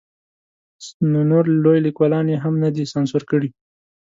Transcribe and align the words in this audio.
نو 1.11 1.19
نور 1.31 1.43
لوی 1.63 1.79
لیکوالان 1.87 2.25
یې 2.33 2.37
هم 2.43 2.53
نه 2.63 2.69
دي 2.75 2.83
سانسور 2.93 3.23
کړي. 3.31 3.49